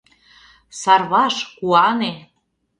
Сарваш, 0.81 1.35
куане! 1.57 2.13